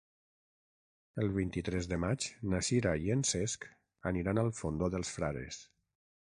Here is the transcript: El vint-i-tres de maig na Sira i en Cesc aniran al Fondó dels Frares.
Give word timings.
El 1.23 1.27
vint-i-tres 1.35 1.89
de 1.91 1.99
maig 2.05 2.25
na 2.53 2.61
Sira 2.69 2.95
i 3.05 3.13
en 3.17 3.21
Cesc 3.33 3.69
aniran 4.13 4.43
al 4.45 4.51
Fondó 4.63 4.91
dels 4.97 5.13
Frares. 5.19 5.63